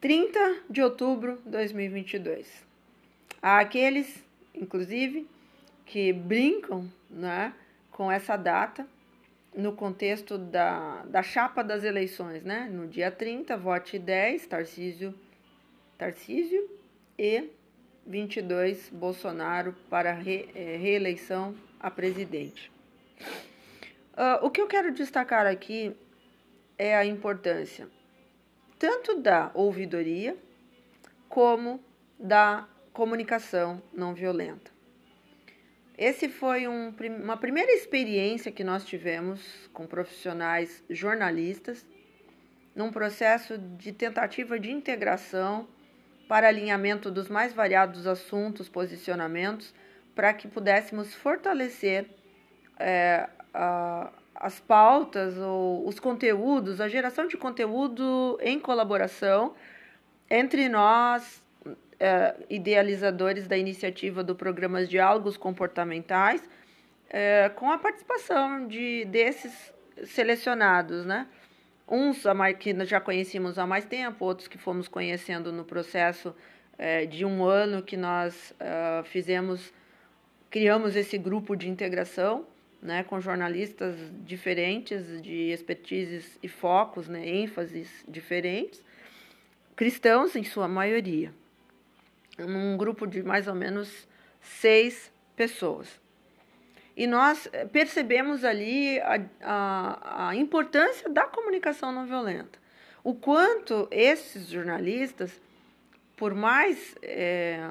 [0.00, 2.64] 30 de outubro de 2022.
[3.42, 4.22] Há aqueles,
[4.54, 5.26] inclusive,
[5.84, 7.52] que brincam né,
[7.90, 8.86] com essa data
[9.52, 12.68] no contexto da, da chapa das eleições, né?
[12.70, 15.12] No dia 30, vote 10, Tarcísio,
[15.96, 16.70] Tarcísio
[17.18, 17.48] e
[18.06, 22.70] 22, Bolsonaro para re, é, reeleição a presidente.
[24.12, 25.92] Uh, o que eu quero destacar aqui
[26.76, 27.88] é a importância
[28.78, 30.36] tanto da ouvidoria
[31.28, 31.82] como
[32.18, 34.70] da comunicação não violenta.
[35.96, 41.84] Esse foi um, uma primeira experiência que nós tivemos com profissionais jornalistas
[42.74, 45.66] num processo de tentativa de integração
[46.28, 49.74] para alinhamento dos mais variados assuntos, posicionamentos,
[50.14, 52.06] para que pudéssemos fortalecer
[52.78, 59.54] é, a, as pautas ou os conteúdos, a geração de conteúdo em colaboração
[60.30, 61.42] entre nós,
[61.98, 66.48] é, idealizadores da iniciativa do programa Diálogos Comportamentais,
[67.10, 69.72] é, com a participação de desses
[70.04, 71.26] selecionados, né?
[71.90, 72.22] Uns
[72.60, 76.34] que já conhecíamos há mais tempo, outros que fomos conhecendo no processo
[76.76, 79.72] é, de um ano que nós é, fizemos,
[80.50, 82.46] criamos esse grupo de integração,
[82.80, 88.82] né, com jornalistas diferentes, de expertises e focos, né, ênfases diferentes,
[89.74, 91.32] cristãos em sua maioria,
[92.38, 94.08] num grupo de mais ou menos
[94.40, 96.00] seis pessoas.
[96.96, 102.58] E nós eh, percebemos ali a, a, a importância da comunicação não violenta.
[103.04, 105.40] O quanto esses jornalistas,
[106.16, 107.70] por mais é,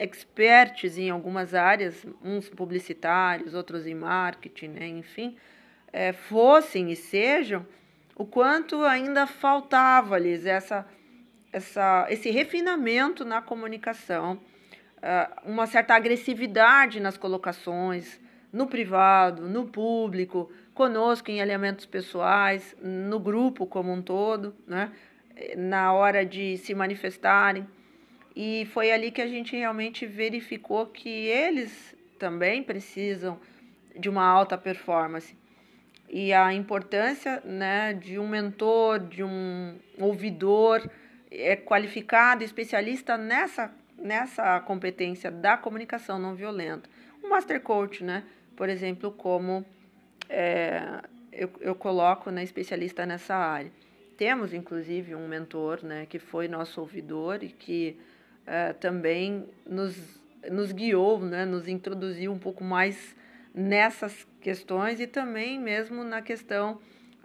[0.00, 5.36] experts em algumas áreas, uns publicitários, outros em marketing, né, enfim,
[5.92, 7.66] é, fossem e sejam,
[8.16, 10.86] o quanto ainda faltava-lhes essa,
[11.52, 14.40] essa, esse refinamento na comunicação,
[14.98, 18.20] uh, uma certa agressividade nas colocações,
[18.52, 24.92] no privado, no público, conosco em alinhamentos pessoais, no grupo como um todo, né,
[25.56, 27.66] na hora de se manifestarem.
[28.42, 33.38] E foi ali que a gente realmente verificou que eles também precisam
[33.94, 35.36] de uma alta performance.
[36.08, 40.88] E a importância né, de um mentor, de um ouvidor
[41.30, 46.88] é qualificado, especialista nessa, nessa competência da comunicação não violenta.
[47.22, 48.24] Um master coach, né,
[48.56, 49.66] por exemplo, como
[50.30, 53.70] é, eu, eu coloco né, especialista nessa área.
[54.16, 58.00] Temos, inclusive, um mentor né, que foi nosso ouvidor e que
[58.46, 59.96] uh, também nos,
[60.50, 63.16] nos guiou, né, nos introduziu um pouco mais
[63.54, 66.78] nessas questões e também mesmo na questão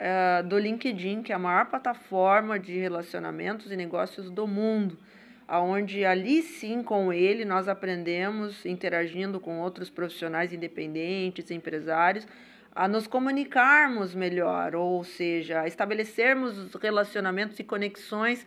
[0.00, 4.98] uh, do LinkedIn, que é a maior plataforma de relacionamentos e negócios do mundo,
[5.46, 12.26] aonde ali sim com ele nós aprendemos interagindo com outros profissionais independentes, empresários,
[12.72, 18.46] a nos comunicarmos melhor, ou seja, a estabelecermos relacionamentos e conexões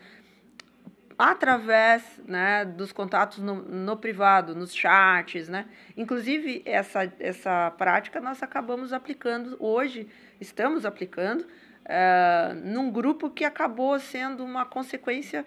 [1.32, 5.68] através né, dos contatos no, no, privado, nos chats, né?
[5.96, 10.06] Inclusive, essa, essa prática nós acabamos aplicando hoje,
[10.42, 15.46] estamos aplicando, uh, num grupo que acabou sendo uma consequência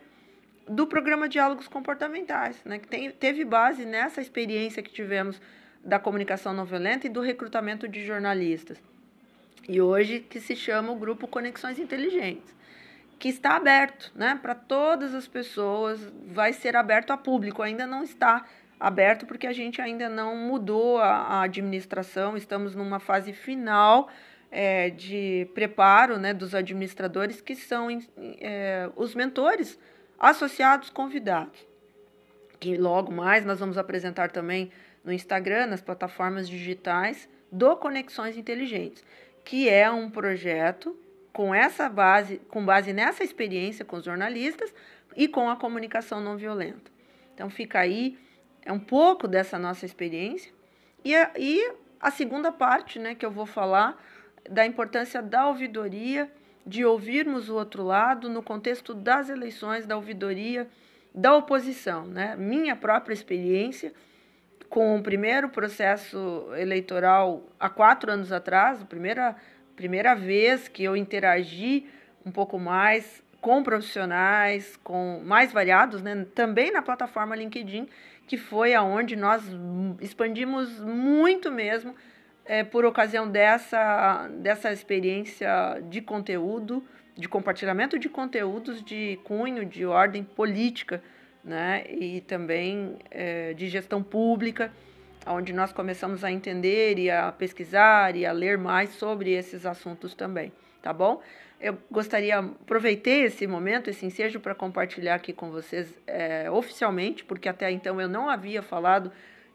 [0.66, 2.78] do programa Diálogos Comportamentais, né?
[2.78, 5.38] Que tem, teve base nessa experiência que tivemos
[5.84, 8.78] da comunicação não violenta e do recrutamento de jornalistas.
[9.68, 12.56] E hoje que se chama o grupo Conexões Inteligentes
[13.18, 18.02] que está aberto né, para todas as pessoas, vai ser aberto a público, ainda não
[18.02, 18.44] está
[18.78, 24.08] aberto porque a gente ainda não mudou a, a administração, estamos numa fase final
[24.50, 27.88] é, de preparo né, dos administradores, que são
[28.40, 29.78] é, os mentores
[30.18, 31.66] associados convidados.
[32.60, 34.70] Que logo mais nós vamos apresentar também
[35.04, 39.04] no Instagram, nas plataformas digitais do Conexões Inteligentes,
[39.44, 40.96] que é um projeto
[41.36, 44.72] com essa base, com base nessa experiência com os jornalistas
[45.14, 46.90] e com a comunicação não violenta.
[47.34, 48.18] Então fica aí
[48.64, 50.50] é um pouco dessa nossa experiência
[51.04, 54.02] e a, e a segunda parte, né, que eu vou falar
[54.48, 56.32] da importância da ouvidoria,
[56.66, 60.66] de ouvirmos o outro lado no contexto das eleições, da ouvidoria
[61.14, 62.34] da oposição, né?
[62.34, 63.92] Minha própria experiência
[64.70, 69.36] com o primeiro processo eleitoral há quatro anos atrás, a primeira
[69.76, 71.86] primeira vez que eu interagi
[72.24, 76.26] um pouco mais com profissionais, com mais variados, né?
[76.34, 77.86] também na plataforma LinkedIn,
[78.26, 79.44] que foi aonde nós
[80.00, 81.94] expandimos muito mesmo
[82.44, 85.48] é, por ocasião dessa, dessa experiência
[85.88, 86.82] de conteúdo
[87.16, 91.02] de compartilhamento de conteúdos de cunho, de ordem política,
[91.42, 91.84] né?
[91.88, 94.70] E também é, de gestão pública,
[95.26, 100.14] onde nós começamos a entender e a pesquisar e a ler mais sobre esses assuntos
[100.14, 100.52] também,
[100.82, 101.20] tá bom?
[101.60, 107.48] Eu gostaria, aproveitei esse momento, esse ensejo para compartilhar aqui com vocês é, oficialmente, porque
[107.48, 109.10] até então eu não havia falado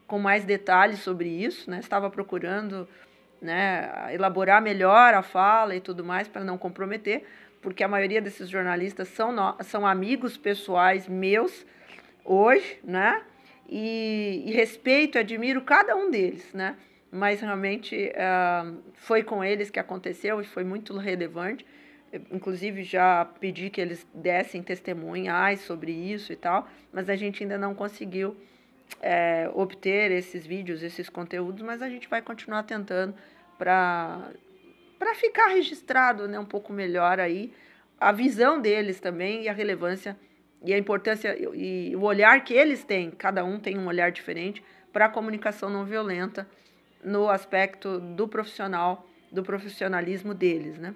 [0.06, 1.78] com mais detalhes sobre isso, né?
[1.78, 2.88] Estava procurando
[3.40, 7.24] né, elaborar melhor a fala e tudo mais para não comprometer,
[7.60, 11.64] porque a maioria desses jornalistas são, no, são amigos pessoais meus
[12.24, 13.22] hoje, né?
[13.68, 16.76] E, e respeito, admiro cada um deles, né?
[17.10, 21.64] Mas realmente uh, foi com eles que aconteceu e foi muito relevante.
[22.30, 27.56] Inclusive já pedi que eles dessem testemunhais sobre isso e tal, mas a gente ainda
[27.56, 28.36] não conseguiu
[29.00, 33.14] é, obter esses vídeos, esses conteúdos, mas a gente vai continuar tentando
[33.58, 34.30] para
[34.98, 37.52] para ficar registrado né, um pouco melhor aí
[37.98, 40.16] a visão deles também e a relevância
[40.64, 44.62] e a importância e o olhar que eles têm, cada um tem um olhar diferente
[44.92, 46.46] para a comunicação não violenta
[47.02, 50.94] no aspecto do profissional, do profissionalismo deles, né?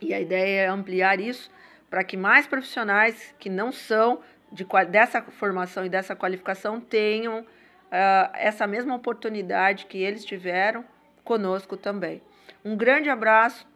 [0.00, 1.50] E a ideia é ampliar isso
[1.88, 4.20] para que mais profissionais que não são
[4.52, 10.84] de, dessa formação e dessa qualificação tenham uh, essa mesma oportunidade que eles tiveram
[11.24, 12.20] conosco também.
[12.64, 13.66] Um grande abraço.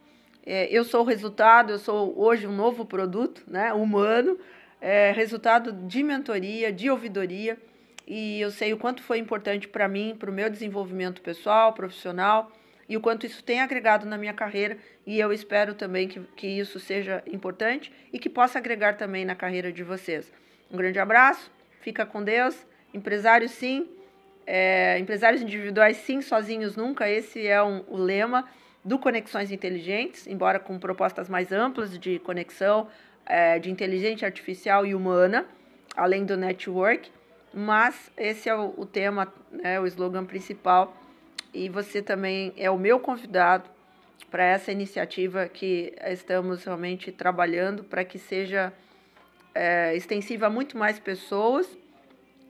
[0.45, 4.39] É, eu sou o resultado, eu sou hoje um novo produto né, humano,
[4.81, 7.59] é, resultado de mentoria, de ouvidoria,
[8.07, 12.51] e eu sei o quanto foi importante para mim, para o meu desenvolvimento pessoal, profissional,
[12.89, 16.47] e o quanto isso tem agregado na minha carreira, e eu espero também que, que
[16.47, 20.33] isso seja importante e que possa agregar também na carreira de vocês.
[20.71, 23.87] Um grande abraço, fica com Deus, empresário sim,
[24.47, 28.49] é, empresários individuais sim, sozinhos nunca, esse é um, o lema
[28.83, 32.89] do Conexões Inteligentes, embora com propostas mais amplas de conexão
[33.29, 35.47] é, de inteligência artificial e humana,
[35.95, 37.11] além do network,
[37.53, 40.97] mas esse é o, o tema, né, o slogan principal,
[41.53, 43.69] e você também é o meu convidado
[44.31, 48.73] para essa iniciativa que estamos realmente trabalhando para que seja
[49.55, 51.69] é, extensiva a muito mais pessoas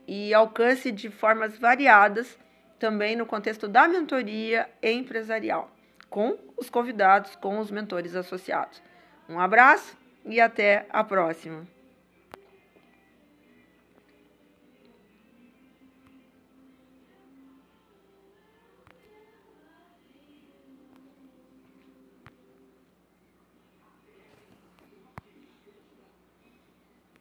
[0.06, 2.38] e alcance de formas variadas
[2.78, 5.70] também no contexto da mentoria empresarial,
[6.08, 8.82] com os convidados, com os mentores associados.
[9.28, 9.96] Um abraço
[10.28, 11.77] e até a próxima!